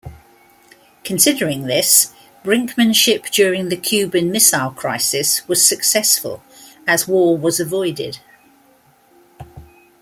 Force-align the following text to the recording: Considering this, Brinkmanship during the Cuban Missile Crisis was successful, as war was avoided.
Considering 1.03 1.67
this, 1.67 2.11
Brinkmanship 2.43 3.27
during 3.29 3.69
the 3.69 3.77
Cuban 3.77 4.31
Missile 4.31 4.71
Crisis 4.71 5.47
was 5.47 5.63
successful, 5.63 6.41
as 6.87 7.07
war 7.07 7.37
was 7.37 7.59
avoided. 7.59 8.17